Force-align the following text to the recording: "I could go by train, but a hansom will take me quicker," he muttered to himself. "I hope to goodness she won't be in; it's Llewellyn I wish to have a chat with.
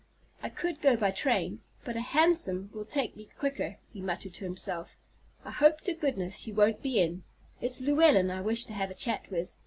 "I 0.41 0.49
could 0.49 0.81
go 0.81 0.95
by 0.97 1.11
train, 1.11 1.61
but 1.85 1.95
a 1.95 2.01
hansom 2.01 2.71
will 2.73 2.85
take 2.85 3.15
me 3.15 3.29
quicker," 3.37 3.77
he 3.93 4.01
muttered 4.01 4.33
to 4.33 4.43
himself. 4.45 4.97
"I 5.45 5.51
hope 5.51 5.81
to 5.81 5.93
goodness 5.93 6.39
she 6.39 6.51
won't 6.51 6.81
be 6.81 6.99
in; 6.99 7.21
it's 7.61 7.79
Llewellyn 7.79 8.31
I 8.31 8.41
wish 8.41 8.63
to 8.63 8.73
have 8.73 8.89
a 8.89 8.95
chat 8.95 9.29
with. 9.29 9.55